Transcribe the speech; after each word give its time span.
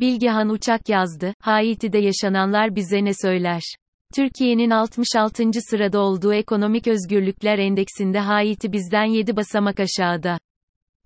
Bilgehan 0.00 0.48
Uçak 0.48 0.88
yazdı, 0.88 1.34
Haiti'de 1.40 1.98
yaşananlar 1.98 2.76
bize 2.76 3.04
ne 3.04 3.12
söyler? 3.22 3.62
Türkiye'nin 4.14 4.70
66. 4.70 5.44
sırada 5.70 6.00
olduğu 6.00 6.34
Ekonomik 6.34 6.86
Özgürlükler 6.86 7.58
Endeksinde 7.58 8.18
Haiti 8.18 8.72
bizden 8.72 9.04
7 9.04 9.36
basamak 9.36 9.80
aşağıda. 9.80 10.38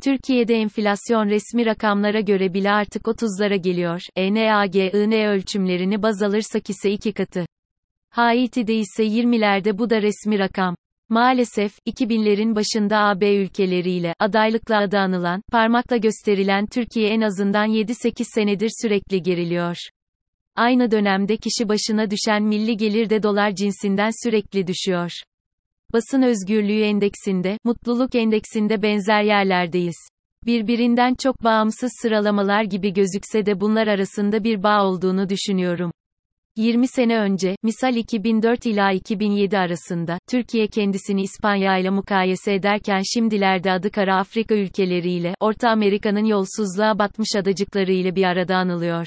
Türkiye'de 0.02 0.54
enflasyon 0.54 1.28
resmi 1.28 1.66
rakamlara 1.66 2.20
göre 2.20 2.54
bile 2.54 2.70
artık 2.70 3.02
30'lara 3.02 3.56
geliyor. 3.56 4.00
ENAGIN 4.16 5.12
ölçümlerini 5.12 6.02
baz 6.02 6.22
alırsak 6.22 6.70
ise 6.70 6.90
iki 6.90 7.12
katı. 7.12 7.46
Haiti'de 8.10 8.74
ise 8.74 9.04
20'lerde 9.04 9.78
bu 9.78 9.90
da 9.90 10.02
resmi 10.02 10.38
rakam. 10.38 10.76
Maalesef, 11.08 11.78
2000'lerin 11.86 12.56
başında 12.56 12.98
AB 12.98 13.34
ülkeleriyle, 13.36 14.14
adaylıkla 14.18 14.78
adı 14.78 14.98
anılan, 14.98 15.42
parmakla 15.52 15.96
gösterilen 15.96 16.66
Türkiye 16.66 17.08
en 17.08 17.20
azından 17.20 17.68
7-8 17.68 18.24
senedir 18.34 18.70
sürekli 18.82 19.22
geriliyor. 19.22 19.76
Aynı 20.56 20.90
dönemde 20.90 21.36
kişi 21.36 21.68
başına 21.68 22.10
düşen 22.10 22.42
milli 22.42 22.76
gelir 22.76 23.10
de 23.10 23.22
dolar 23.22 23.54
cinsinden 23.54 24.10
sürekli 24.24 24.66
düşüyor. 24.66 25.10
Basın 25.92 26.22
özgürlüğü 26.22 26.82
endeksinde, 26.82 27.58
mutluluk 27.64 28.14
endeksinde 28.14 28.82
benzer 28.82 29.22
yerlerdeyiz. 29.22 29.96
Birbirinden 30.46 31.14
çok 31.14 31.44
bağımsız 31.44 31.90
sıralamalar 32.02 32.62
gibi 32.62 32.92
gözükse 32.92 33.46
de 33.46 33.60
bunlar 33.60 33.86
arasında 33.86 34.44
bir 34.44 34.62
bağ 34.62 34.84
olduğunu 34.84 35.28
düşünüyorum. 35.28 35.92
20 36.56 36.88
sene 36.88 37.18
önce, 37.18 37.56
misal 37.62 37.96
2004 37.96 38.66
ila 38.66 38.92
2007 38.92 39.58
arasında, 39.58 40.18
Türkiye 40.30 40.66
kendisini 40.66 41.22
İspanya 41.22 41.78
ile 41.78 41.90
mukayese 41.90 42.54
ederken 42.54 43.00
şimdilerde 43.14 43.72
adı 43.72 43.90
kara 43.90 44.16
Afrika 44.16 44.54
ülkeleriyle, 44.54 45.34
Orta 45.40 45.70
Amerika'nın 45.70 46.24
yolsuzluğa 46.24 46.98
batmış 46.98 47.28
adacıklarıyla 47.36 48.16
bir 48.16 48.24
arada 48.24 48.56
anılıyor. 48.56 49.06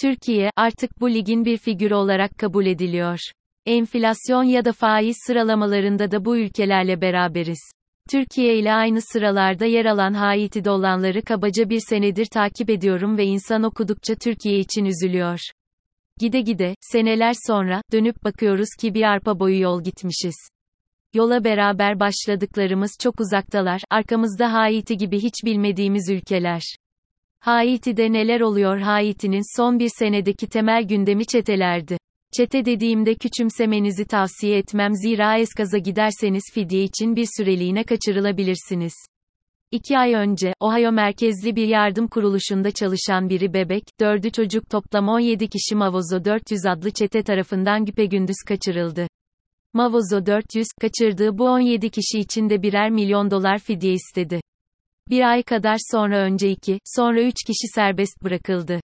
Türkiye, 0.00 0.50
artık 0.56 1.00
bu 1.00 1.10
ligin 1.10 1.44
bir 1.44 1.56
figürü 1.56 1.94
olarak 1.94 2.38
kabul 2.38 2.66
ediliyor. 2.66 3.18
Enflasyon 3.66 4.44
ya 4.44 4.64
da 4.64 4.72
faiz 4.72 5.16
sıralamalarında 5.26 6.10
da 6.10 6.24
bu 6.24 6.36
ülkelerle 6.36 7.00
beraberiz. 7.00 7.60
Türkiye 8.10 8.58
ile 8.58 8.72
aynı 8.72 9.00
sıralarda 9.00 9.64
yer 9.64 9.84
alan 9.84 10.14
Haiti'de 10.14 10.70
olanları 10.70 11.22
kabaca 11.22 11.70
bir 11.70 11.80
senedir 11.88 12.26
takip 12.26 12.70
ediyorum 12.70 13.18
ve 13.18 13.24
insan 13.24 13.62
okudukça 13.62 14.14
Türkiye 14.14 14.58
için 14.58 14.84
üzülüyor. 14.84 15.38
Gide 16.18 16.40
gide, 16.40 16.74
seneler 16.80 17.34
sonra, 17.46 17.82
dönüp 17.92 18.24
bakıyoruz 18.24 18.68
ki 18.80 18.94
bir 18.94 19.02
arpa 19.02 19.40
boyu 19.40 19.60
yol 19.60 19.82
gitmişiz. 19.82 20.34
Yola 21.14 21.44
beraber 21.44 22.00
başladıklarımız 22.00 22.90
çok 23.00 23.20
uzaktalar, 23.20 23.80
arkamızda 23.90 24.52
Haiti 24.52 24.96
gibi 24.96 25.18
hiç 25.18 25.34
bilmediğimiz 25.44 26.10
ülkeler. 26.10 26.62
Haiti'de 27.40 28.12
neler 28.12 28.40
oluyor 28.40 28.78
Haiti'nin 28.78 29.56
son 29.56 29.78
bir 29.78 29.90
senedeki 29.98 30.46
temel 30.46 30.82
gündemi 30.82 31.26
çetelerdi. 31.26 31.98
Çete 32.36 32.64
dediğimde 32.64 33.14
küçümsemenizi 33.14 34.04
tavsiye 34.04 34.58
etmem 34.58 34.94
zira 34.94 35.38
eskaza 35.38 35.78
giderseniz 35.78 36.42
fidye 36.54 36.82
için 36.82 37.16
bir 37.16 37.28
süreliğine 37.36 37.84
kaçırılabilirsiniz. 37.84 38.94
İki 39.74 39.98
ay 39.98 40.14
önce, 40.14 40.54
Ohio 40.60 40.92
merkezli 40.92 41.56
bir 41.56 41.68
yardım 41.68 42.08
kuruluşunda 42.08 42.70
çalışan 42.70 43.28
biri 43.28 43.54
bebek, 43.54 43.82
dördü 44.00 44.30
çocuk 44.30 44.70
toplam 44.70 45.08
17 45.08 45.48
kişi 45.48 45.74
Mavozo 45.74 46.24
400 46.24 46.66
adlı 46.66 46.90
çete 46.90 47.22
tarafından 47.22 47.84
güpegündüz 47.84 48.36
kaçırıldı. 48.48 49.06
Mavozo 49.72 50.26
400, 50.26 50.66
kaçırdığı 50.80 51.38
bu 51.38 51.44
17 51.44 51.90
kişi 51.90 52.18
için 52.18 52.50
de 52.50 52.62
birer 52.62 52.90
milyon 52.90 53.30
dolar 53.30 53.58
fidye 53.58 53.92
istedi. 53.92 54.40
Bir 55.10 55.30
ay 55.30 55.42
kadar 55.42 55.76
sonra 55.90 56.18
önce 56.18 56.50
iki, 56.50 56.78
sonra 56.84 57.22
üç 57.22 57.44
kişi 57.46 57.68
serbest 57.74 58.22
bırakıldı. 58.22 58.80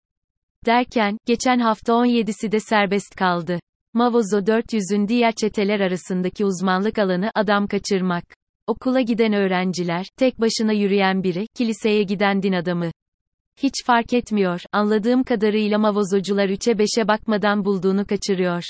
Derken, 0.66 1.18
geçen 1.26 1.58
hafta 1.58 1.92
17'si 1.92 2.52
de 2.52 2.60
serbest 2.60 3.14
kaldı. 3.14 3.60
Mavozo 3.94 4.38
400'ün 4.38 5.08
diğer 5.08 5.32
çeteler 5.32 5.80
arasındaki 5.80 6.44
uzmanlık 6.44 6.98
alanı 6.98 7.30
adam 7.34 7.66
kaçırmak. 7.66 8.39
Okula 8.66 9.00
giden 9.00 9.32
öğrenciler, 9.32 10.06
tek 10.16 10.40
başına 10.40 10.72
yürüyen 10.72 11.22
biri, 11.22 11.46
kiliseye 11.56 12.02
giden 12.02 12.42
din 12.42 12.52
adamı. 12.52 12.90
Hiç 13.62 13.74
fark 13.86 14.12
etmiyor, 14.12 14.60
anladığım 14.72 15.24
kadarıyla 15.24 15.78
mavozocular 15.78 16.48
3'e 16.48 16.72
5'e 16.72 17.08
bakmadan 17.08 17.64
bulduğunu 17.64 18.06
kaçırıyor. 18.06 18.62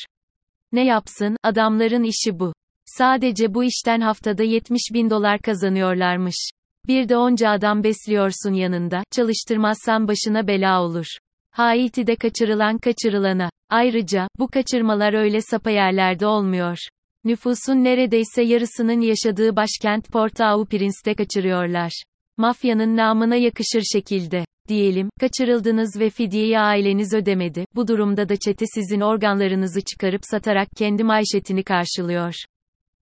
Ne 0.72 0.84
yapsın, 0.84 1.36
adamların 1.42 2.02
işi 2.04 2.38
bu. 2.38 2.52
Sadece 2.86 3.54
bu 3.54 3.64
işten 3.64 4.00
haftada 4.00 4.42
70 4.42 4.80
bin 4.94 5.10
dolar 5.10 5.38
kazanıyorlarmış. 5.38 6.50
Bir 6.86 7.08
de 7.08 7.16
onca 7.16 7.50
adam 7.50 7.84
besliyorsun 7.84 8.52
yanında, 8.52 9.04
çalıştırmazsan 9.10 10.08
başına 10.08 10.46
bela 10.46 10.82
olur. 10.82 11.06
Haiti'de 11.50 12.16
kaçırılan 12.16 12.78
kaçırılana. 12.78 13.50
Ayrıca, 13.70 14.28
bu 14.38 14.48
kaçırmalar 14.48 15.14
öyle 15.14 15.40
sapa 15.40 15.70
yerlerde 15.70 16.26
olmuyor. 16.26 16.78
Nüfusun 17.24 17.84
neredeyse 17.84 18.42
yarısının 18.42 19.00
yaşadığı 19.00 19.56
başkent 19.56 20.08
Port-au-Prince'te 20.12 21.14
kaçırıyorlar. 21.14 22.02
Mafyanın 22.36 22.96
namına 22.96 23.36
yakışır 23.36 23.82
şekilde. 23.92 24.44
Diyelim, 24.68 25.10
kaçırıldınız 25.20 26.00
ve 26.00 26.10
fidyeyi 26.10 26.58
aileniz 26.58 27.14
ödemedi. 27.14 27.64
Bu 27.74 27.88
durumda 27.88 28.28
da 28.28 28.36
çete 28.36 28.64
sizin 28.74 29.00
organlarınızı 29.00 29.80
çıkarıp 29.80 30.20
satarak 30.30 30.68
kendi 30.76 31.04
maişetini 31.04 31.62
karşılıyor. 31.62 32.34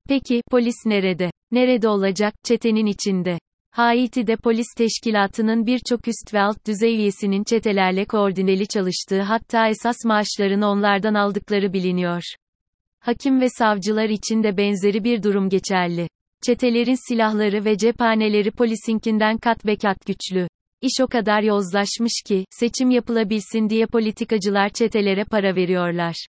Peki, 0.09 0.43
polis 0.51 0.77
nerede? 0.87 1.31
Nerede 1.53 1.89
olacak? 1.89 2.35
Çetenin 2.45 2.87
içinde. 2.87 3.39
Haiti'de 3.71 4.37
polis 4.37 4.67
teşkilatının 4.77 5.67
birçok 5.67 6.09
üst 6.09 6.35
ve 6.35 6.41
alt 6.41 6.67
düzey 6.67 6.97
üyesinin 6.97 7.45
çetelerle 7.45 8.05
koordineli 8.05 8.67
çalıştığı 8.67 9.23
hatta 9.23 9.69
esas 9.69 9.97
maaşlarını 10.05 10.69
onlardan 10.69 11.15
aldıkları 11.15 11.73
biliniyor. 11.73 12.23
Hakim 13.05 13.41
ve 13.41 13.49
savcılar 13.49 14.09
için 14.09 14.43
de 14.43 14.57
benzeri 14.57 15.05
bir 15.05 15.23
durum 15.23 15.49
geçerli. 15.49 16.09
Çetelerin 16.47 17.09
silahları 17.09 17.65
ve 17.65 17.79
cephaneleri 17.79 18.51
polisinkinden 18.51 19.39
kat 19.39 19.67
be 19.67 19.77
kat 19.77 20.07
güçlü. 20.07 20.49
İş 20.83 20.93
o 21.03 21.07
kadar 21.07 21.43
yozlaşmış 21.43 22.13
ki, 22.27 22.45
seçim 22.51 22.91
yapılabilsin 22.91 23.69
diye 23.69 23.87
politikacılar 23.87 24.69
çetelere 24.69 25.25
para 25.25 25.57
veriyorlar. 25.57 26.27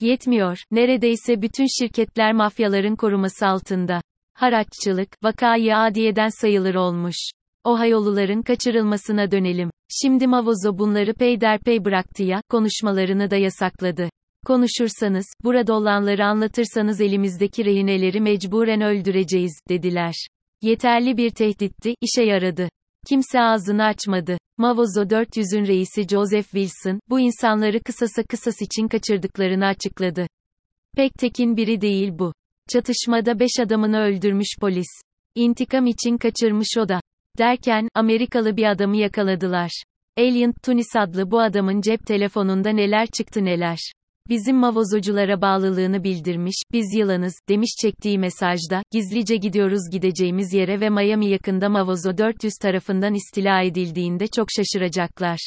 Yetmiyor, 0.00 0.58
neredeyse 0.70 1.42
bütün 1.42 1.66
şirketler 1.80 2.32
mafyaların 2.32 2.96
koruması 2.96 3.46
altında. 3.46 4.00
Haraççılık, 4.34 5.08
vakayı 5.22 5.76
adiyeden 5.76 6.40
sayılır 6.40 6.74
olmuş. 6.74 7.16
Ohayoluların 7.64 8.42
kaçırılmasına 8.42 9.30
dönelim. 9.30 9.70
Şimdi 10.02 10.26
Mavozo 10.26 10.78
bunları 10.78 11.14
peyderpey 11.14 11.84
bıraktı 11.84 12.22
ya, 12.22 12.42
konuşmalarını 12.48 13.30
da 13.30 13.36
yasakladı. 13.36 14.08
Konuşursanız, 14.46 15.26
burada 15.44 15.74
olanları 15.74 16.26
anlatırsanız 16.26 17.00
elimizdeki 17.00 17.64
rehineleri 17.64 18.20
mecburen 18.20 18.80
öldüreceğiz, 18.80 19.60
dediler. 19.68 20.14
Yeterli 20.62 21.16
bir 21.16 21.30
tehditti, 21.30 21.94
işe 22.00 22.22
yaradı. 22.22 22.68
Kimse 23.08 23.40
ağzını 23.40 23.84
açmadı. 23.84 24.38
Mavozo 24.58 25.02
400'ün 25.02 25.66
reisi 25.66 26.02
Joseph 26.08 26.44
Wilson, 26.44 27.00
bu 27.08 27.20
insanları 27.20 27.80
kısasa 27.80 28.22
kısas 28.22 28.62
için 28.62 28.88
kaçırdıklarını 28.88 29.66
açıkladı. 29.66 30.26
Pek 30.96 31.14
tekin 31.14 31.56
biri 31.56 31.80
değil 31.80 32.10
bu. 32.18 32.32
Çatışmada 32.72 33.40
5 33.40 33.50
adamını 33.60 33.98
öldürmüş 33.98 34.48
polis. 34.60 34.88
İntikam 35.34 35.86
için 35.86 36.16
kaçırmış 36.16 36.68
o 36.78 36.88
da. 36.88 37.00
Derken, 37.38 37.88
Amerikalı 37.94 38.56
bir 38.56 38.70
adamı 38.70 38.96
yakaladılar. 38.96 39.82
Alien 40.18 40.52
Tunis 40.62 40.96
adlı 40.96 41.30
bu 41.30 41.40
adamın 41.40 41.80
cep 41.80 42.06
telefonunda 42.06 42.70
neler 42.70 43.06
çıktı 43.06 43.44
neler. 43.44 43.78
Bizim 44.28 44.56
mavozoculara 44.56 45.40
bağlılığını 45.40 46.04
bildirmiş, 46.04 46.62
biz 46.72 46.94
yılanız, 46.94 47.34
demiş 47.48 47.70
çektiği 47.82 48.18
mesajda, 48.18 48.82
gizlice 48.90 49.36
gidiyoruz 49.36 49.90
gideceğimiz 49.92 50.52
yere 50.52 50.80
ve 50.80 50.90
Miami 50.90 51.26
yakında 51.26 51.68
Mavozo 51.68 52.18
400 52.18 52.52
tarafından 52.62 53.14
istila 53.14 53.62
edildiğinde 53.62 54.26
çok 54.26 54.48
şaşıracaklar. 54.56 55.38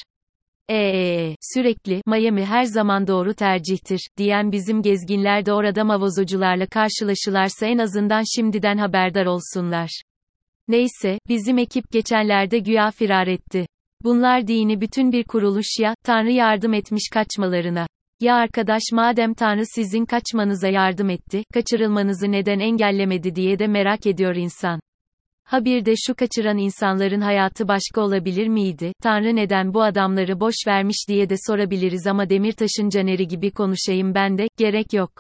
Eee, 0.70 1.36
sürekli, 1.54 2.02
Miami 2.06 2.46
her 2.46 2.64
zaman 2.64 3.08
doğru 3.08 3.34
tercihtir, 3.34 4.08
diyen 4.18 4.52
bizim 4.52 4.82
gezginler 4.82 5.46
de 5.46 5.54
orada 5.54 5.84
mavozocularla 5.84 6.68
karşılaşılarsa 6.68 7.66
en 7.66 7.78
azından 7.78 8.24
şimdiden 8.36 8.78
haberdar 8.78 9.26
olsunlar. 9.26 10.02
Neyse, 10.68 11.20
bizim 11.28 11.58
ekip 11.58 11.92
geçenlerde 11.92 12.60
güya 12.60 12.92
firar 12.92 13.28
etti. 13.28 13.68
Bunlar 14.04 14.48
dini 14.48 14.82
bütün 14.82 15.12
bir 15.12 15.24
kuruluş 15.24 15.80
ya, 15.80 15.96
Tanrı 16.04 16.32
yardım 16.32 16.74
etmiş 16.74 17.10
kaçmalarına. 17.14 17.88
Ya 18.20 18.36
arkadaş 18.36 18.82
madem 18.92 19.34
Tanrı 19.34 19.64
sizin 19.66 20.06
kaçmanıza 20.06 20.68
yardım 20.68 21.10
etti, 21.10 21.44
kaçırılmanızı 21.54 22.32
neden 22.32 22.60
engellemedi 22.60 23.36
diye 23.36 23.60
de 23.60 23.68
merak 23.68 24.08
ediyor 24.08 24.36
insan. 24.36 24.80
Ha 25.44 25.66
bir 25.66 25.86
de 25.86 25.94
şu 25.98 26.16
kaçıran 26.16 26.58
insanların 26.58 27.22
hayatı 27.22 27.68
başka 27.68 28.02
olabilir 28.02 28.48
miydi? 28.48 28.94
Tanrı 29.04 29.36
neden 29.36 29.74
bu 29.74 29.84
adamları 29.84 30.40
boş 30.40 30.56
vermiş 30.68 30.98
diye 31.10 31.30
de 31.30 31.36
sorabiliriz 31.48 32.08
ama 32.08 32.30
Demirtaş'ın 32.30 32.90
caneri 32.90 33.28
gibi 33.28 33.52
konuşayım 33.52 34.16
ben 34.16 34.38
de, 34.38 34.48
gerek 34.58 34.94
yok. 34.94 35.12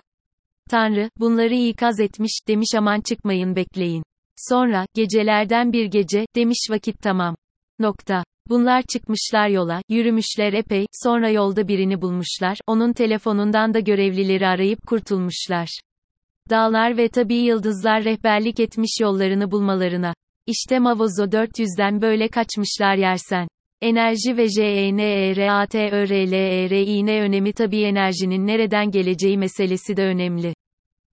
Tanrı, 0.69 1.09
bunları 1.19 1.53
ikaz 1.53 2.00
etmiş, 2.00 2.39
demiş 2.48 2.69
aman 2.77 3.01
çıkmayın 3.01 3.56
bekleyin. 3.56 4.03
Sonra, 4.36 4.86
gecelerden 4.94 5.74
bir 5.74 5.86
gece, 5.86 6.25
demiş 6.36 6.68
vakit 6.69 7.01
tamam. 7.01 7.36
Nokta. 7.80 8.24
Bunlar 8.50 8.83
çıkmışlar 8.94 9.48
yola, 9.48 9.81
yürümüşler 9.89 10.54
epey, 10.54 10.86
sonra 10.92 11.30
yolda 11.30 11.68
birini 11.68 12.01
bulmuşlar, 12.01 12.57
onun 12.68 12.94
telefonundan 12.94 13.74
da 13.74 13.80
görevlileri 13.80 14.48
arayıp 14.48 14.88
kurtulmuşlar. 14.88 15.80
Dağlar 16.50 16.98
ve 16.98 17.10
tabii 17.10 17.36
yıldızlar 17.36 18.04
rehberlik 18.04 18.60
etmiş 18.60 18.98
yollarını 19.01 19.51
bulmalarına. 19.51 20.13
İşte 20.48 20.80
Mavozo 20.80 21.24
400'den 21.24 22.01
böyle 22.01 22.27
kaçmışlar 22.27 22.95
yersen. 22.95 23.48
Enerji 23.81 24.38
ve 24.38 24.50
JENERATÖRLERİN 24.50 27.07
önemi 27.07 27.54
tabii 27.54 27.81
enerjinin 27.81 28.48
nereden 28.48 28.92
geleceği 28.92 29.38
meselesi 29.38 29.98
de 29.98 30.04
önemli. 30.04 30.54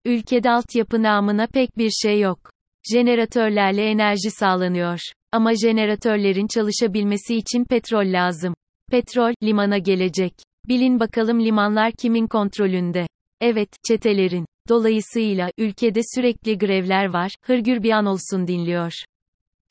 Ülkede 0.05 0.51
altyapı 0.51 1.03
namına 1.03 1.47
pek 1.47 1.79
bir 1.79 1.91
şey 1.91 2.21
yok. 2.21 2.51
Jeneratörlerle 2.93 3.91
enerji 3.91 4.31
sağlanıyor. 4.31 4.99
Ama 5.33 5.55
jeneratörlerin 5.55 6.47
çalışabilmesi 6.47 7.37
için 7.37 7.65
petrol 7.65 8.13
lazım. 8.13 8.55
Petrol, 8.91 9.35
limana 9.43 9.79
gelecek. 9.79 10.35
Bilin 10.69 11.01
bakalım 11.01 11.45
limanlar 11.45 11.93
kimin 11.93 12.27
kontrolünde? 12.27 13.07
Evet, 13.41 13.69
çetelerin. 13.89 14.47
Dolayısıyla, 14.69 15.51
ülkede 15.59 16.01
sürekli 16.15 16.59
grevler 16.59 17.07
var, 17.07 17.31
hırgür 17.45 17.83
bir 17.83 17.91
an 17.91 18.07
olsun 18.07 18.47
dinliyor. 18.47 18.93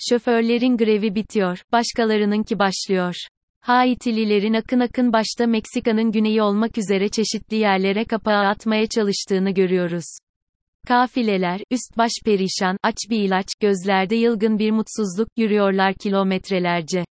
Şoförlerin 0.10 0.78
grevi 0.78 1.16
bitiyor, 1.16 1.62
başkalarınınki 1.72 2.60
başlıyor. 2.60 3.16
Haitililerin 3.62 4.54
akın 4.54 4.80
akın 4.80 5.14
başta 5.14 5.48
Meksika'nın 5.48 6.12
güneyi 6.12 6.42
olmak 6.42 6.78
üzere 6.78 7.10
çeşitli 7.10 7.56
yerlere 7.56 8.06
kapağı 8.06 8.48
atmaya 8.48 8.88
çalıştığını 8.88 9.52
görüyoruz. 9.52 10.06
Kafileler, 10.88 11.62
üst 11.72 11.98
baş 11.98 12.12
perişan, 12.26 12.78
aç 12.84 12.98
bir 13.10 13.20
ilaç, 13.20 13.48
gözlerde 13.60 14.16
yılgın 14.16 14.60
bir 14.60 14.72
mutsuzluk, 14.72 15.28
yürüyorlar 15.38 15.94
kilometrelerce. 15.94 17.06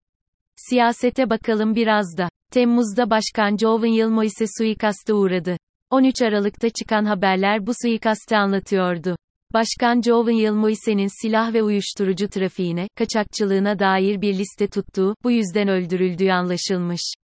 Siyasete 0.56 1.30
bakalım 1.30 1.74
biraz 1.74 2.18
da. 2.18 2.28
Temmuz'da 2.52 3.10
Başkan 3.10 3.56
Jovenel 3.56 4.08
Moise 4.08 4.44
suikaste 4.58 5.14
uğradı. 5.14 5.56
13 5.90 6.22
Aralık'ta 6.22 6.70
çıkan 6.70 7.04
haberler 7.04 7.66
bu 7.66 7.72
suikasti 7.82 8.36
anlatıyordu. 8.36 9.16
Başkan 9.52 10.00
Jovenel 10.00 10.52
Moise'nin 10.52 11.22
silah 11.22 11.54
ve 11.54 11.62
uyuşturucu 11.62 12.28
trafiğine, 12.28 12.88
kaçakçılığına 12.96 13.78
dair 13.78 14.20
bir 14.20 14.34
liste 14.34 14.66
tuttuğu, 14.66 15.14
bu 15.24 15.30
yüzden 15.30 15.68
öldürüldüğü 15.68 16.30
anlaşılmış. 16.30 17.14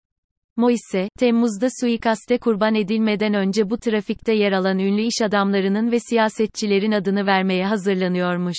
Moise, 0.57 1.09
Temmuz'da 1.19 1.67
suikaste 1.81 2.37
kurban 2.37 2.75
edilmeden 2.75 3.33
önce 3.33 3.69
bu 3.69 3.77
trafikte 3.77 4.33
yer 4.33 4.51
alan 4.51 4.79
ünlü 4.79 5.01
iş 5.01 5.21
adamlarının 5.21 5.91
ve 5.91 5.99
siyasetçilerin 5.99 6.91
adını 6.91 7.25
vermeye 7.25 7.65
hazırlanıyormuş. 7.65 8.57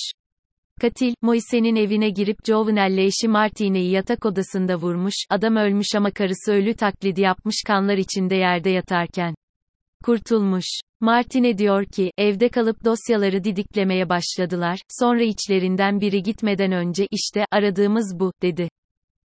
Katil, 0.81 1.15
Moise'nin 1.23 1.77
evine 1.77 2.11
girip 2.11 2.37
Jovenel'le 2.47 2.99
eşi 2.99 3.29
Martine'yi 3.29 3.91
yatak 3.91 4.27
odasında 4.27 4.77
vurmuş, 4.77 5.15
adam 5.31 5.57
ölmüş 5.57 5.87
ama 5.97 6.11
karısı 6.11 6.53
ölü 6.53 6.75
taklidi 6.75 7.21
yapmış 7.21 7.57
kanlar 7.67 7.97
içinde 7.97 8.35
yerde 8.35 8.71
yatarken. 8.71 9.35
Kurtulmuş. 10.05 10.67
Martine 11.01 11.59
diyor 11.59 11.85
ki, 11.85 12.11
evde 12.19 12.49
kalıp 12.49 12.85
dosyaları 12.85 13.45
didiklemeye 13.45 14.09
başladılar, 14.09 14.79
sonra 15.01 15.23
içlerinden 15.23 16.01
biri 16.01 16.23
gitmeden 16.23 16.73
önce, 16.73 17.07
işte, 17.11 17.45
aradığımız 17.51 18.17
bu, 18.21 18.33
dedi. 18.43 18.69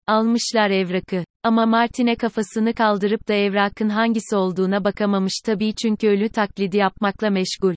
Almışlar 0.09 0.71
evrakı. 0.71 1.25
Ama 1.43 1.67
Martine 1.67 2.17
kafasını 2.17 2.75
kaldırıp 2.75 3.29
da 3.29 3.35
evrakın 3.35 3.89
hangisi 3.89 4.37
olduğuna 4.37 4.85
bakamamış 4.85 5.33
tabii 5.47 5.75
çünkü 5.83 6.09
ölü 6.09 6.29
taklidi 6.29 6.77
yapmakla 6.77 7.31
meşgul. 7.31 7.75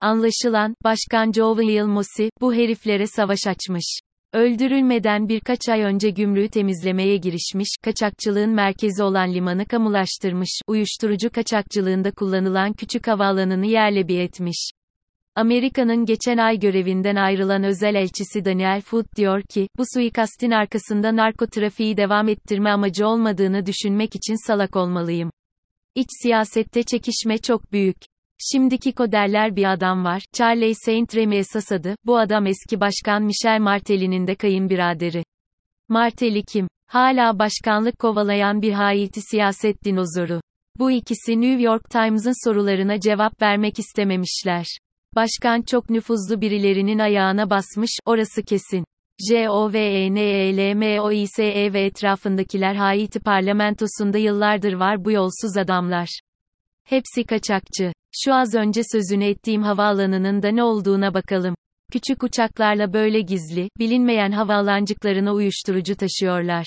Anlaşılan, 0.00 0.74
Başkan 0.84 1.32
Jovenel 1.32 1.86
Mosi, 1.86 2.30
bu 2.40 2.54
heriflere 2.54 3.06
savaş 3.06 3.46
açmış. 3.46 3.98
Öldürülmeden 4.32 5.28
birkaç 5.28 5.68
ay 5.68 5.82
önce 5.82 6.10
gümrüğü 6.10 6.48
temizlemeye 6.48 7.16
girişmiş, 7.16 7.68
kaçakçılığın 7.84 8.50
merkezi 8.50 9.02
olan 9.02 9.34
limanı 9.34 9.66
kamulaştırmış, 9.66 10.60
uyuşturucu 10.66 11.30
kaçakçılığında 11.30 12.10
kullanılan 12.10 12.72
küçük 12.72 13.08
havaalanını 13.08 13.66
yerle 13.66 14.08
bir 14.08 14.20
etmiş. 14.20 14.70
Amerika'nın 15.38 16.04
geçen 16.06 16.36
ay 16.36 16.58
görevinden 16.58 17.16
ayrılan 17.16 17.64
özel 17.64 17.94
elçisi 17.94 18.44
Daniel 18.44 18.80
Foot 18.80 19.16
diyor 19.16 19.42
ki, 19.42 19.68
bu 19.78 19.82
suikastin 19.94 20.50
arkasında 20.50 21.16
narkotrafiği 21.16 21.96
devam 21.96 22.28
ettirme 22.28 22.70
amacı 22.70 23.06
olmadığını 23.06 23.66
düşünmek 23.66 24.14
için 24.14 24.46
salak 24.46 24.76
olmalıyım. 24.76 25.30
İç 25.94 26.06
siyasette 26.22 26.82
çekişme 26.82 27.38
çok 27.38 27.72
büyük. 27.72 27.96
Şimdiki 28.52 28.92
koderler 28.92 29.56
bir 29.56 29.72
adam 29.72 30.04
var, 30.04 30.22
Charlie 30.32 30.74
Saint 30.74 31.16
Remy 31.16 31.38
esas 31.38 31.72
adı, 31.72 31.94
bu 32.06 32.18
adam 32.18 32.46
eski 32.46 32.80
başkan 32.80 33.22
Michel 33.22 33.60
Martelly'nin 33.60 34.26
de 34.26 34.34
kayınbiraderi. 34.34 35.24
Martelly 35.88 36.42
kim? 36.42 36.68
Hala 36.86 37.38
başkanlık 37.38 37.98
kovalayan 37.98 38.62
bir 38.62 38.72
Haiti 38.72 39.20
siyaset 39.20 39.84
dinozoru. 39.84 40.40
Bu 40.78 40.90
ikisi 40.90 41.40
New 41.40 41.62
York 41.62 41.90
Times'ın 41.90 42.48
sorularına 42.48 43.00
cevap 43.00 43.42
vermek 43.42 43.78
istememişler. 43.78 44.66
Başkan 45.16 45.62
çok 45.62 45.90
nüfuzlu 45.90 46.40
birilerinin 46.40 46.98
ayağına 46.98 47.50
basmış, 47.50 47.90
orası 48.06 48.42
kesin. 48.42 48.84
JOVENELMOİSE 49.30 50.52
ve 51.72 51.84
etrafındakiler 51.84 52.74
Haiti 52.74 53.20
parlamentosunda 53.20 54.18
yıllardır 54.18 54.72
var 54.72 55.04
bu 55.04 55.12
yolsuz 55.12 55.56
adamlar. 55.56 56.20
Hepsi 56.84 57.24
kaçakçı. 57.24 57.92
Şu 58.12 58.34
az 58.34 58.54
önce 58.54 58.82
sözünü 58.92 59.24
ettiğim 59.24 59.62
havaalanının 59.62 60.42
da 60.42 60.48
ne 60.48 60.62
olduğuna 60.62 61.14
bakalım. 61.14 61.54
Küçük 61.92 62.22
uçaklarla 62.22 62.92
böyle 62.92 63.20
gizli, 63.20 63.68
bilinmeyen 63.78 64.32
havaalancıklarına 64.32 65.32
uyuşturucu 65.34 65.96
taşıyorlar. 65.96 66.66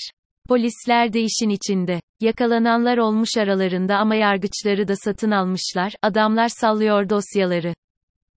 Polisler 0.49 1.13
de 1.13 1.21
işin 1.21 1.49
içinde. 1.49 2.01
Yakalananlar 2.19 2.97
olmuş 2.97 3.37
aralarında 3.37 3.97
ama 3.97 4.15
yargıçları 4.15 4.87
da 4.87 4.95
satın 4.95 5.31
almışlar, 5.31 5.93
adamlar 6.01 6.47
sallıyor 6.47 7.09
dosyaları. 7.09 7.73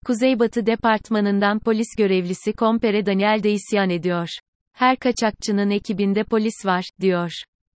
Kuzeybatı 0.05 0.65
Departmanı'ndan 0.65 1.59
polis 1.59 1.87
görevlisi 1.97 2.53
Kompere 2.53 3.05
Daniel 3.05 3.43
de 3.43 3.51
isyan 3.51 3.89
ediyor. 3.89 4.27
Her 4.73 4.97
kaçakçının 4.97 5.69
ekibinde 5.69 6.23
polis 6.23 6.65
var, 6.65 6.85
diyor. 7.01 7.31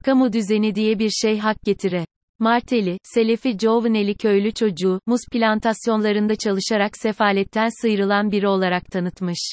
Kamu 0.05 0.33
düzeni 0.33 0.75
diye 0.75 0.99
bir 0.99 1.09
şey 1.09 1.39
hak 1.39 1.61
getire. 1.61 2.05
Marteli, 2.39 2.97
Selefi 3.03 3.57
Jovenel'i 3.57 4.15
köylü 4.15 4.53
çocuğu, 4.53 4.99
muz 5.05 5.21
plantasyonlarında 5.31 6.35
çalışarak 6.35 6.97
sefaletten 6.97 7.69
sıyrılan 7.81 8.31
biri 8.31 8.47
olarak 8.47 8.85
tanıtmış. 8.85 9.51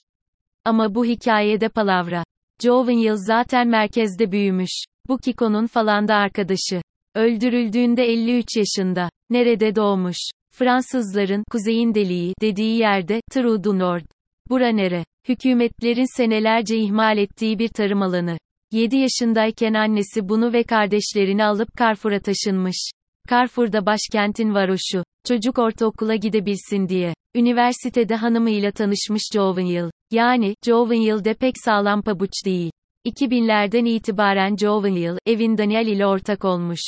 Ama 0.65 0.95
bu 0.95 1.05
hikayede 1.05 1.69
palavra. 1.69 2.25
Jovenel 2.63 3.17
zaten 3.17 3.69
merkezde 3.69 4.33
büyümüş. 4.33 4.85
Bu 5.09 5.19
Kiko'nun 5.19 5.67
falan 5.67 6.09
da 6.09 6.15
arkadaşı. 6.15 6.83
Öldürüldüğünde 7.15 8.05
53 8.05 8.47
yaşında. 8.57 9.11
Nerede 9.31 9.77
doğmuş? 9.77 10.17
Fransızların, 10.55 11.45
kuzeyin 11.51 11.95
deliği, 11.95 12.35
dediği 12.43 12.79
yerde, 12.79 13.21
Trou 13.31 13.65
du 13.65 13.79
Nord. 13.79 14.05
Bura 14.51 14.69
nere? 14.69 15.05
Hükümetlerin 15.29 16.17
senelerce 16.17 16.77
ihmal 16.77 17.19
ettiği 17.19 17.59
bir 17.59 17.69
tarım 17.69 18.03
alanı. 18.03 18.39
7 18.73 18.97
yaşındayken 18.97 19.75
annesi 19.75 20.29
bunu 20.29 20.53
ve 20.53 20.63
kardeşlerini 20.63 21.45
alıp 21.45 21.69
Carrefour'a 21.79 22.21
taşınmış. 22.21 22.91
Carrefour'da 23.31 23.87
başkentin 23.87 24.55
varoşu. 24.55 25.05
Çocuk 25.29 25.59
ortaokula 25.59 26.15
gidebilsin 26.15 26.89
diye. 26.89 27.15
Üniversitede 27.35 28.17
hanımıyla 28.17 28.71
tanışmış 28.73 29.23
Jovenel. 29.33 29.91
Yani, 30.11 30.55
Jovenel 30.67 31.25
de 31.25 31.35
pek 31.35 31.55
sağlam 31.65 32.03
pabuç 32.03 32.33
değil. 32.45 32.71
2000'lerden 33.07 33.85
itibaren 33.85 34.57
Jovenel, 34.57 35.19
evin 35.27 35.59
Daniel 35.59 35.87
ile 35.87 36.07
ortak 36.07 36.45
olmuş. 36.45 36.81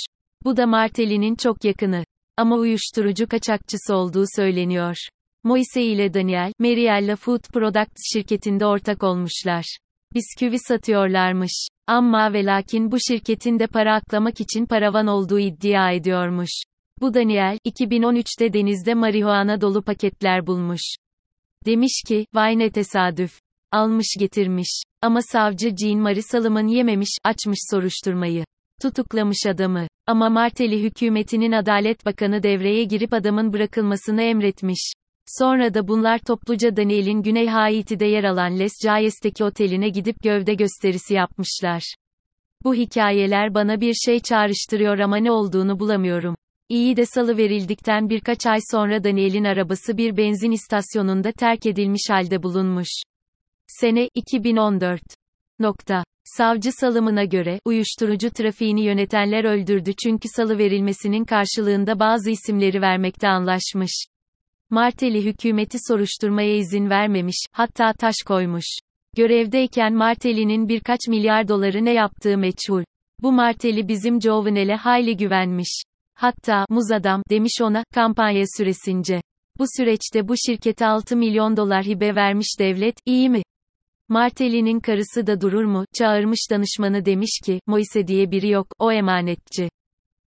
Bu 0.44 0.56
da 0.56 0.66
Martelly'nin 0.66 1.34
çok 1.34 1.64
yakını. 1.64 2.04
Ama 2.36 2.56
uyuşturucu 2.56 3.28
kaçakçısı 3.28 3.94
olduğu 3.94 4.24
söyleniyor. 4.36 4.96
Moise 5.44 5.82
ile 5.82 6.14
Daniel, 6.14 6.52
Mariella 6.58 7.16
Food 7.16 7.52
Products 7.52 8.02
şirketinde 8.12 8.66
ortak 8.66 9.02
olmuşlar. 9.02 9.78
Bisküvi 10.14 10.58
satıyorlarmış. 10.58 11.68
Amma 11.86 12.32
ve 12.32 12.44
lakin 12.44 12.92
bu 12.92 12.96
şirketin 13.08 13.58
de 13.58 13.66
para 13.66 13.94
aklamak 13.94 14.40
için 14.40 14.66
paravan 14.66 15.06
olduğu 15.06 15.38
iddia 15.38 15.92
ediyormuş. 15.92 16.62
Bu 17.00 17.14
Daniel, 17.14 17.58
2013'te 17.66 18.52
denizde 18.52 18.94
marihuana 18.94 19.60
dolu 19.60 19.82
paketler 19.82 20.46
bulmuş. 20.46 20.94
Demiş 21.66 22.02
ki, 22.08 22.26
vay 22.34 22.58
ne 22.58 22.70
tesadüf. 22.70 23.38
Almış 23.72 24.06
getirmiş. 24.18 24.82
Ama 25.02 25.22
savcı 25.22 25.74
Jean 25.76 25.98
Marie 25.98 26.22
Salomon 26.22 26.66
yememiş, 26.66 27.10
açmış 27.24 27.58
soruşturmayı. 27.70 28.44
Tutuklamış 28.82 29.46
adamı. 29.46 29.86
Ama 30.06 30.30
Marteli 30.30 30.82
hükümetinin 30.82 31.52
Adalet 31.52 32.06
Bakanı 32.06 32.42
devreye 32.42 32.84
girip 32.84 33.12
adamın 33.12 33.52
bırakılmasını 33.52 34.22
emretmiş. 34.22 34.92
Sonra 35.26 35.74
da 35.74 35.88
bunlar 35.88 36.18
topluca 36.18 36.76
Daniel'in 36.76 37.22
Güney 37.22 37.46
Haiti'de 37.46 38.06
yer 38.06 38.24
alan 38.24 38.58
Les 38.58 38.72
Cayes'teki 38.84 39.44
oteline 39.44 39.88
gidip 39.88 40.22
gövde 40.22 40.54
gösterisi 40.54 41.14
yapmışlar. 41.14 41.94
Bu 42.64 42.74
hikayeler 42.74 43.54
bana 43.54 43.80
bir 43.80 43.94
şey 43.94 44.20
çağrıştırıyor 44.20 44.98
ama 44.98 45.16
ne 45.16 45.30
olduğunu 45.30 45.80
bulamıyorum. 45.80 46.36
İyi 46.68 46.96
de 46.96 47.06
salı 47.06 47.36
verildikten 47.36 48.10
birkaç 48.10 48.46
ay 48.46 48.58
sonra 48.70 49.04
Daniel'in 49.04 49.44
arabası 49.44 49.96
bir 49.96 50.16
benzin 50.16 50.50
istasyonunda 50.50 51.32
terk 51.32 51.66
edilmiş 51.66 52.02
halde 52.10 52.42
bulunmuş. 52.42 52.88
Sene 53.66 54.08
2014. 54.14 55.02
Nokta. 55.58 56.04
Savcı 56.24 56.72
salımına 56.72 57.24
göre, 57.24 57.60
uyuşturucu 57.64 58.30
trafiğini 58.30 58.84
yönetenler 58.84 59.44
öldürdü 59.44 59.92
çünkü 60.04 60.28
salı 60.36 60.58
verilmesinin 60.58 61.24
karşılığında 61.24 61.98
bazı 61.98 62.30
isimleri 62.30 62.80
vermekte 62.80 63.28
anlaşmış. 63.28 64.04
Marteli 64.70 65.24
hükümeti 65.24 65.78
soruşturmaya 65.88 66.56
izin 66.56 66.90
vermemiş, 66.90 67.46
hatta 67.52 67.92
taş 67.92 68.14
koymuş. 68.26 68.64
Görevdeyken 69.16 69.94
Marteli'nin 69.94 70.68
birkaç 70.68 71.00
milyar 71.08 71.48
doları 71.48 71.84
ne 71.84 71.92
yaptığı 71.92 72.38
meçhul. 72.38 72.84
Bu 73.22 73.32
Marteli 73.32 73.88
bizim 73.88 74.22
Jovenel'e 74.22 74.74
hayli 74.74 75.16
güvenmiş. 75.16 75.82
Hatta, 76.14 76.66
muz 76.68 76.92
adam, 76.92 77.22
demiş 77.30 77.58
ona, 77.62 77.84
kampanya 77.94 78.44
süresince. 78.56 79.20
Bu 79.58 79.64
süreçte 79.76 80.28
bu 80.28 80.34
şirkete 80.46 80.86
6 80.86 81.16
milyon 81.16 81.56
dolar 81.56 81.84
hibe 81.84 82.14
vermiş 82.14 82.48
devlet, 82.58 82.96
iyi 83.06 83.30
mi? 83.30 83.42
Marteli'nin 84.08 84.80
karısı 84.80 85.26
da 85.26 85.40
durur 85.40 85.64
mu, 85.64 85.84
çağırmış 85.98 86.40
danışmanı 86.50 87.04
demiş 87.04 87.40
ki, 87.44 87.60
Moise 87.66 88.06
diye 88.06 88.30
biri 88.30 88.48
yok, 88.48 88.66
o 88.78 88.92
emanetçi. 88.92 89.68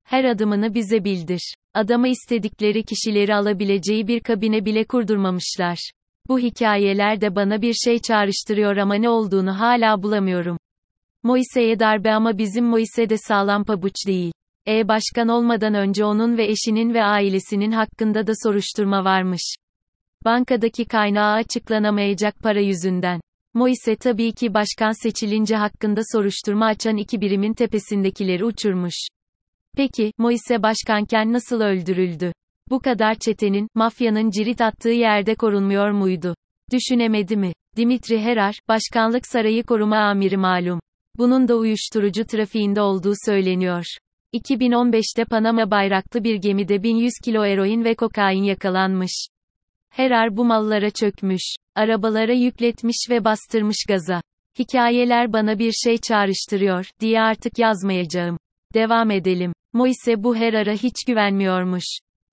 Her 0.05 0.25
adımını 0.25 0.75
bize 0.75 1.05
bildir. 1.05 1.55
Adama 1.75 2.09
istedikleri 2.09 2.83
kişileri 2.83 3.35
alabileceği 3.35 4.09
bir 4.09 4.21
kabine 4.21 4.65
bile 4.65 4.85
kurdurmamışlar. 4.85 5.91
Bu 6.29 6.39
hikayeler 6.39 7.21
de 7.21 7.37
bana 7.37 7.63
bir 7.63 7.75
şey 7.75 7.99
çağrıştırıyor 7.99 8.77
ama 8.77 8.95
ne 8.95 9.09
olduğunu 9.09 9.61
hala 9.61 10.03
bulamıyorum. 10.03 10.59
Moise'ye 11.23 11.79
darbe 11.79 12.13
ama 12.13 12.39
bizim 12.39 12.65
Moise 12.65 13.09
de 13.09 13.17
sağlam 13.19 13.65
pabuç 13.65 13.95
değil. 14.07 14.33
E 14.69 14.89
başkan 14.89 15.29
olmadan 15.29 15.75
önce 15.75 16.05
onun 16.05 16.37
ve 16.37 16.45
eşinin 16.45 16.95
ve 16.95 17.03
ailesinin 17.03 17.73
hakkında 17.73 18.27
da 18.27 18.33
soruşturma 18.43 19.05
varmış. 19.05 19.55
Bankadaki 20.25 20.85
kaynağı 20.85 21.33
açıklanamayacak 21.33 22.39
para 22.39 22.61
yüzünden. 22.61 23.21
Moise 23.55 23.97
tabii 23.97 24.33
ki 24.33 24.55
başkan 24.55 25.03
seçilince 25.03 25.57
hakkında 25.57 26.01
soruşturma 26.13 26.67
açan 26.67 26.97
iki 26.97 27.21
birimin 27.21 27.55
tepesindekileri 27.55 28.45
uçurmuş. 28.45 28.95
Peki, 29.77 30.13
Moise 30.19 30.63
başkanken 30.63 31.33
nasıl 31.33 31.61
öldürüldü? 31.61 32.33
Bu 32.71 32.81
kadar 32.81 33.15
çetenin, 33.15 33.69
mafyanın 33.75 34.31
cirit 34.31 34.61
attığı 34.61 34.89
yerde 34.89 35.35
korunmuyor 35.35 35.91
muydu? 35.91 36.35
Düşünemedi 36.73 37.37
mi? 37.37 37.53
Dimitri 37.77 38.21
Herar, 38.21 38.59
başkanlık 38.69 39.27
sarayı 39.27 39.63
koruma 39.63 39.99
amiri 39.99 40.37
malum. 40.37 40.81
Bunun 41.19 41.49
da 41.49 41.57
uyuşturucu 41.57 42.27
trafiğinde 42.27 42.81
olduğu 42.81 43.13
söyleniyor. 43.27 43.85
2015'te 44.35 45.25
Panama 45.25 45.71
bayraklı 45.71 46.25
bir 46.25 46.35
gemide 46.35 46.83
1100 46.83 47.13
kilo 47.25 47.45
eroin 47.45 47.85
ve 47.85 47.95
kokain 47.95 48.43
yakalanmış. 48.43 49.27
Herar 49.97 50.37
bu 50.37 50.45
mallara 50.45 50.91
çökmüş. 50.91 51.55
Arabalara 51.75 52.33
yükletmiş 52.33 53.07
ve 53.11 53.25
bastırmış 53.25 53.77
gaza. 53.89 54.21
Hikayeler 54.59 55.33
bana 55.33 55.59
bir 55.59 55.73
şey 55.73 55.99
çağrıştırıyor, 55.99 56.87
diye 57.01 57.21
artık 57.21 57.59
yazmayacağım. 57.59 58.39
Devam 58.75 59.11
edelim. 59.11 59.53
Moise 59.73 60.23
bu 60.23 60.37
Herar'a 60.37 60.73
hiç 60.73 61.05
güvenmiyormuş. 61.07 61.85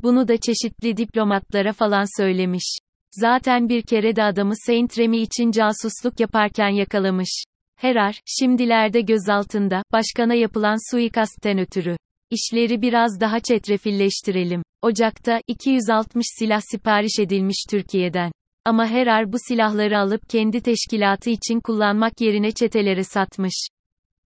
Bunu 0.04 0.28
da 0.28 0.38
çeşitli 0.38 0.98
diplomatlara 0.98 1.74
falan 1.74 2.22
söylemiş. 2.22 2.78
Zaten 3.12 3.70
bir 3.70 3.82
kere 3.82 4.16
de 4.16 4.24
adamı 4.24 4.54
Saint 4.66 5.00
Remy 5.00 5.22
için 5.22 5.52
casusluk 5.52 6.20
yaparken 6.20 6.70
yakalamış. 6.70 7.44
Herar, 7.76 8.22
şimdilerde 8.26 9.02
gözaltında, 9.02 9.84
başkana 9.94 10.34
yapılan 10.34 10.92
suikastten 10.92 11.58
ötürü. 11.60 11.98
İşleri 12.32 12.82
biraz 12.82 13.20
daha 13.20 13.40
çetrefilleştirelim. 13.40 14.64
Ocak'ta, 14.82 15.42
260 15.48 16.26
silah 16.40 16.62
sipariş 16.72 17.20
edilmiş 17.20 17.66
Türkiye'den. 17.70 18.32
Ama 18.66 18.88
Herar 18.88 19.34
bu 19.34 19.38
silahları 19.48 20.00
alıp 20.00 20.30
kendi 20.30 20.62
teşkilatı 20.62 21.30
için 21.30 21.60
kullanmak 21.60 22.22
yerine 22.22 22.52
çetelere 22.52 23.04
satmış. 23.04 23.68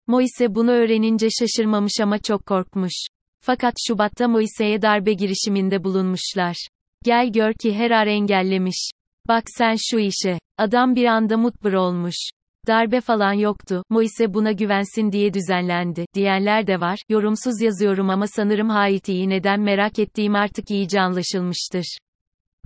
Moise 0.07 0.55
bunu 0.55 0.71
öğrenince 0.71 1.27
şaşırmamış 1.39 1.93
ama 2.01 2.19
çok 2.19 2.45
korkmuş. 2.45 2.93
Fakat 3.39 3.74
Şubat'ta 3.88 4.27
Moise'ye 4.27 4.81
darbe 4.81 5.13
girişiminde 5.13 5.83
bulunmuşlar. 5.83 6.67
Gel 7.03 7.31
gör 7.31 7.53
ki 7.53 7.74
Herar 7.74 8.07
engellemiş. 8.07 8.91
Bak 9.27 9.43
sen 9.47 9.75
şu 9.77 10.00
işe. 10.00 10.39
Adam 10.57 10.95
bir 10.95 11.05
anda 11.05 11.38
mutbur 11.38 11.74
olmuş. 11.74 12.15
Darbe 12.67 13.01
falan 13.01 13.34
yoktu, 13.34 13.84
Moise 13.89 14.34
buna 14.34 14.51
güvensin 14.51 15.12
diye 15.12 15.34
düzenlendi, 15.34 16.05
diyenler 16.13 16.67
de 16.67 16.79
var, 16.79 17.00
yorumsuz 17.10 17.62
yazıyorum 17.62 18.10
ama 18.10 18.27
sanırım 18.27 18.69
Haiti'yi 18.69 19.29
neden 19.29 19.60
merak 19.60 20.00
ettiğim 20.00 20.36
artık 20.36 20.72
iyice 20.72 21.01
anlaşılmıştır. 21.01 21.98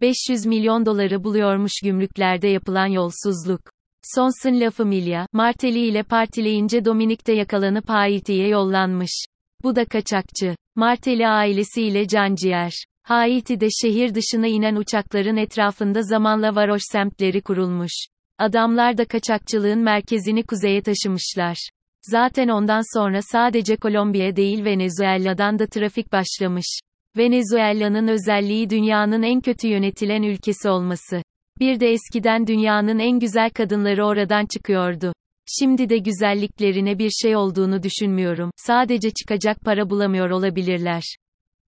500 0.01 0.46
milyon 0.46 0.86
doları 0.86 1.24
buluyormuş 1.24 1.72
gümrüklerde 1.84 2.48
yapılan 2.48 2.88
yolsuzluk. 2.88 3.62
Sonsun 4.03 4.60
lafı 4.60 4.86
Milya, 4.86 5.27
Marteli 5.34 5.79
ile 5.79 6.03
partileyince 6.03 6.86
Dominik 6.86 7.27
de 7.27 7.34
yakalanıp 7.34 7.89
Haiti'ye 7.89 8.48
yollanmış. 8.48 9.25
Bu 9.63 9.75
da 9.75 9.86
kaçakçı. 9.86 10.56
Marteli 10.75 11.27
ailesiyle 11.27 12.08
canciğer. 12.08 12.72
Haiti'de 13.03 13.68
şehir 13.82 14.15
dışına 14.15 14.48
inen 14.48 14.75
uçakların 14.75 15.38
etrafında 15.38 16.01
zamanla 16.01 16.56
varoş 16.56 16.82
semtleri 16.91 17.41
kurulmuş. 17.41 17.91
Adamlar 18.39 18.98
da 18.98 19.05
kaçakçılığın 19.05 19.79
merkezini 19.79 20.43
kuzeye 20.43 20.81
taşımışlar. 20.81 21.69
Zaten 22.01 22.48
ondan 22.48 23.00
sonra 23.00 23.19
sadece 23.22 23.75
Kolombiya 23.75 24.36
değil 24.36 24.65
Venezuela'dan 24.65 25.60
da 25.60 25.67
trafik 25.67 26.12
başlamış. 26.12 26.79
Venezuela'nın 27.17 28.08
özelliği 28.08 28.69
dünyanın 28.69 29.24
en 29.24 29.41
kötü 29.41 29.67
yönetilen 29.67 30.24
ülkesi 30.24 30.69
olması. 30.69 31.22
Bir 31.60 31.79
de 31.79 31.91
eskiden 31.91 32.48
dünyanın 32.48 33.00
en 33.00 33.19
güzel 33.19 33.50
kadınları 33.50 34.05
oradan 34.05 34.46
çıkıyordu. 34.46 35.13
Şimdi 35.60 35.89
de 35.89 35.98
güzelliklerine 35.98 37.00
bir 37.00 37.10
şey 37.10 37.36
olduğunu 37.36 37.84
düşünmüyorum. 37.84 38.51
Sadece 38.55 39.12
çıkacak 39.12 39.62
para 39.62 39.89
bulamıyor 39.89 40.29
olabilirler. 40.29 41.03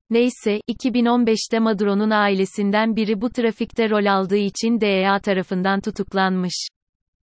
Neyse, 0.10 0.62
2015'te 0.70 1.60
Maduro'nun 1.60 2.10
ailesinden 2.10 2.96
biri 2.96 3.22
bu 3.22 3.30
trafikte 3.30 3.90
rol 3.90 4.06
aldığı 4.06 4.38
için 4.38 4.82
DEA 4.82 5.20
tarafından 5.20 5.82
tutuklanmış. 5.82 6.68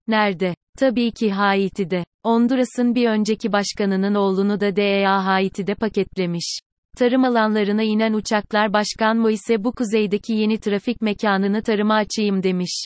Nerede? 0.08 0.56
Tabii 0.78 1.12
ki 1.12 1.32
Haiti'de. 1.32 2.04
Honduras'ın 2.24 2.96
bir 2.96 3.10
önceki 3.10 3.52
başkanının 3.52 4.16
oğlunu 4.16 4.60
da 4.60 4.76
DEA 4.76 5.26
Haiti'de 5.26 5.76
paketlemiş. 5.76 6.60
Tarım 6.98 7.24
alanlarına 7.24 7.84
inen 7.84 8.14
uçaklar 8.14 8.74
Başkan 8.74 9.18
Moise 9.18 9.64
bu 9.64 9.72
kuzeydeki 9.72 10.34
yeni 10.34 10.60
trafik 10.60 11.02
mekanını 11.02 11.64
tarıma 11.64 11.96
açayım 11.96 12.44
demiş. 12.44 12.84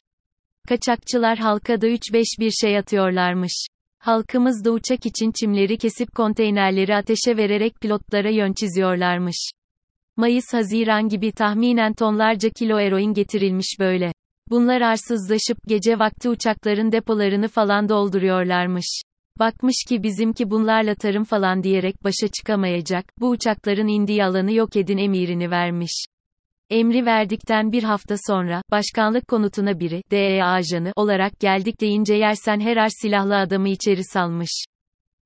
Kaçakçılar 0.68 1.38
halka 1.38 1.82
da 1.82 1.88
3-5 1.88 2.24
bir 2.40 2.52
şey 2.52 2.78
atıyorlarmış. 2.78 3.68
Halkımız 4.00 4.66
da 4.66 4.72
uçak 4.72 5.06
için 5.06 5.32
çimleri 5.32 5.78
kesip 5.78 6.16
konteynerleri 6.16 6.96
ateşe 6.96 7.38
vererek 7.38 7.82
pilotlara 7.82 8.30
yön 8.30 8.54
çiziyorlarmış. 8.54 9.52
Mayıs-Haziran 10.18 11.10
gibi 11.10 11.32
tahminen 11.32 11.94
tonlarca 11.94 12.50
kilo 12.50 12.80
eroin 12.80 13.14
getirilmiş 13.14 13.78
böyle. 13.80 14.12
Bunlar 14.50 14.82
arsızlaşıp 14.82 15.58
gece 15.68 16.00
vakti 16.00 16.30
uçakların 16.30 16.92
depolarını 16.92 17.48
falan 17.48 17.90
dolduruyorlarmış. 17.90 19.02
Bakmış 19.40 19.76
ki 19.90 20.04
bizimki 20.04 20.50
bunlarla 20.50 20.96
tarım 20.96 21.24
falan 21.24 21.64
diyerek 21.64 22.04
başa 22.04 22.28
çıkamayacak, 22.28 23.06
bu 23.20 23.30
uçakların 23.30 23.88
indiği 23.88 24.24
alanı 24.24 24.54
yok 24.54 24.76
edin 24.76 24.98
emirini 24.98 25.52
vermiş. 25.52 26.06
Emri 26.70 27.06
verdikten 27.06 27.72
bir 27.72 27.84
hafta 27.84 28.16
sonra, 28.28 28.62
başkanlık 28.72 29.28
konutuna 29.28 29.80
biri, 29.80 30.02
DEA 30.12 30.46
ajanı 30.46 30.92
olarak 30.96 31.40
geldik 31.40 31.82
deyince 31.82 32.14
yersen 32.14 32.60
her 32.60 32.90
silahlı 32.90 33.38
adamı 33.38 33.70
içeri 33.70 34.04
salmış. 34.04 34.66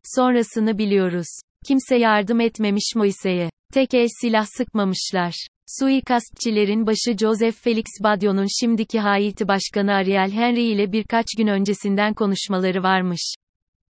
Sonrasını 0.03 0.77
biliyoruz. 0.77 1.27
Kimse 1.67 1.95
yardım 1.95 2.39
etmemiş 2.39 2.95
Moise'ye. 2.95 3.49
Tek 3.73 3.93
el 3.93 4.07
silah 4.21 4.45
sıkmamışlar. 4.45 5.47
Suikastçilerin 5.79 6.87
başı 6.87 7.17
Joseph 7.17 7.55
Felix 7.55 7.85
Badio'nun 8.03 8.47
şimdiki 8.59 8.99
Haiti 8.99 9.47
Başkanı 9.47 9.93
Ariel 9.93 10.31
Henry 10.31 10.63
ile 10.63 10.91
birkaç 10.91 11.25
gün 11.37 11.47
öncesinden 11.47 12.13
konuşmaları 12.13 12.83
varmış. 12.83 13.35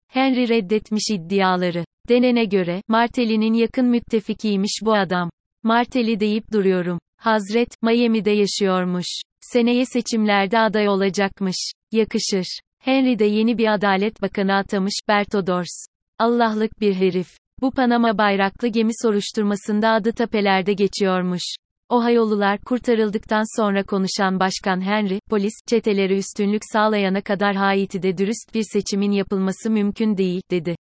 Henry 0.09 0.49
reddetmiş 0.49 1.11
iddiaları. 1.11 1.85
Denene 2.09 2.45
göre, 2.45 2.83
Martelly'nin 2.89 3.53
yakın 3.53 3.87
müttefikiymiş 3.87 4.81
bu 4.83 4.95
adam. 4.95 5.31
Martelly 5.63 6.21
deyip 6.21 6.53
duruyorum. 6.53 6.99
Hazret, 7.17 7.83
Miami'de 7.83 8.31
yaşıyormuş. 8.31 9.07
Seneye 9.41 9.85
seçimlerde 9.87 10.59
aday 10.59 10.89
olacakmış. 10.89 11.73
Yakışır. 11.93 12.61
Henry 12.79 13.19
de 13.19 13.25
yeni 13.25 13.59
bir 13.59 13.75
adalet 13.75 14.23
bakanı 14.23 14.55
atamış, 14.55 14.95
Berto 15.09 15.47
Dors. 15.47 15.87
Allah'lık 16.19 16.81
bir 16.81 16.95
herif. 16.95 17.29
Bu 17.61 17.71
Panama 17.71 18.19
bayraklı 18.19 18.69
gemi 18.69 18.93
soruşturmasında 19.03 19.91
adı 19.91 20.13
tapelerde 20.13 20.73
geçiyormuş. 20.73 21.43
Ohayolular 21.89 22.59
kurtarıldıktan 22.59 23.61
sonra 23.61 23.83
konuşan 23.83 24.41
Başkan 24.41 24.81
Henry, 24.81 25.21
polis, 25.31 25.53
çeteleri 25.67 26.19
üstünlük 26.19 26.63
sağlayana 26.73 27.21
kadar 27.21 27.57
Haiti'de 27.57 28.19
dürüst 28.19 28.55
bir 28.55 28.65
seçimin 28.73 29.13
yapılması 29.13 29.71
mümkün 29.71 30.17
değil, 30.17 30.43
dedi. 30.51 30.77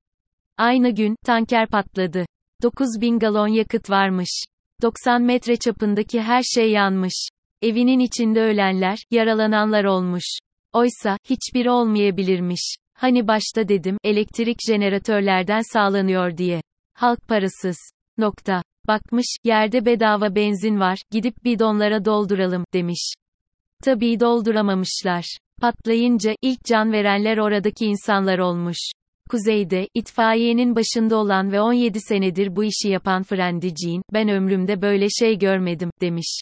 Aynı 0.58 0.90
gün, 0.90 1.16
tanker 1.26 1.68
patladı. 1.68 2.26
9 2.62 2.88
bin 3.00 3.18
galon 3.18 3.48
yakıt 3.48 3.90
varmış. 3.90 4.44
90 4.82 5.22
metre 5.22 5.56
çapındaki 5.56 6.20
her 6.20 6.42
şey 6.42 6.70
yanmış. 6.70 7.28
Evinin 7.62 7.98
içinde 7.98 8.40
ölenler, 8.40 8.98
yaralananlar 9.10 9.84
olmuş. 9.84 10.24
Oysa, 10.72 11.18
hiçbiri 11.30 11.70
olmayabilirmiş. 11.70 12.76
Hani 12.94 13.28
başta 13.28 13.68
dedim, 13.68 13.98
elektrik 14.04 14.58
jeneratörlerden 14.66 15.60
sağlanıyor 15.72 16.36
diye. 16.36 16.62
Halk 16.94 17.28
parasız. 17.28 17.76
Nokta. 18.18 18.62
Bakmış, 18.88 19.26
yerde 19.44 19.86
bedava 19.86 20.34
benzin 20.34 20.80
var, 20.80 20.98
gidip 21.10 21.44
bidonlara 21.44 22.04
dolduralım, 22.04 22.64
demiş. 22.72 23.12
Tabii 23.84 24.20
dolduramamışlar. 24.20 25.24
Patlayınca, 25.60 26.34
ilk 26.42 26.64
can 26.64 26.92
verenler 26.92 27.38
oradaki 27.38 27.86
insanlar 27.86 28.38
olmuş. 28.38 28.78
Kuzeyde, 29.30 29.88
itfaiyenin 29.94 30.76
başında 30.76 31.16
olan 31.16 31.52
ve 31.52 31.60
17 31.60 32.00
senedir 32.00 32.56
bu 32.56 32.64
işi 32.64 32.88
yapan 32.88 33.22
Frendi 33.22 33.68
Jean, 33.68 34.02
ben 34.12 34.28
ömrümde 34.28 34.82
böyle 34.82 35.06
şey 35.08 35.38
görmedim, 35.38 35.90
demiş. 36.00 36.40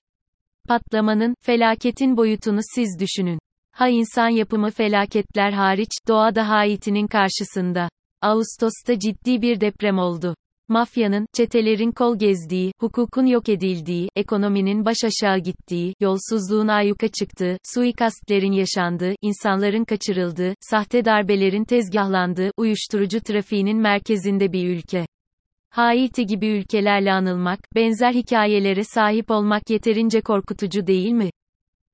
Patlamanın, 0.68 1.34
felaketin 1.40 2.16
boyutunu 2.16 2.60
siz 2.74 3.00
düşünün. 3.00 3.38
Ha 3.72 3.88
insan 3.88 4.28
yapımı 4.28 4.70
felaketler 4.70 5.52
hariç, 5.52 5.90
doğa 6.08 6.34
da 6.34 6.48
Haiti'nin 6.48 7.06
karşısında. 7.06 7.88
Ağustos'ta 8.22 8.98
ciddi 8.98 9.42
bir 9.42 9.60
deprem 9.60 9.98
oldu. 9.98 10.34
Mafyanın, 10.68 11.26
çetelerin 11.32 11.90
kol 11.90 12.18
gezdiği, 12.18 12.72
hukukun 12.80 13.26
yok 13.26 13.48
edildiği, 13.48 14.08
ekonominin 14.16 14.84
baş 14.84 14.96
aşağı 15.04 15.38
gittiği, 15.38 15.94
yolsuzluğun 16.00 16.68
ayyuka 16.68 17.08
çıktığı, 17.08 17.56
suikastlerin 17.74 18.52
yaşandığı, 18.52 19.14
insanların 19.22 19.84
kaçırıldığı, 19.84 20.54
sahte 20.60 21.04
darbelerin 21.04 21.64
tezgahlandığı, 21.64 22.50
uyuşturucu 22.56 23.20
trafiğinin 23.20 23.78
merkezinde 23.78 24.52
bir 24.52 24.68
ülke. 24.68 25.06
Haiti 25.70 26.26
gibi 26.26 26.46
ülkelerle 26.46 27.12
anılmak, 27.12 27.58
benzer 27.74 28.12
hikayelere 28.12 28.84
sahip 28.84 29.30
olmak 29.30 29.70
yeterince 29.70 30.20
korkutucu 30.20 30.86
değil 30.86 31.12
mi? 31.12 31.30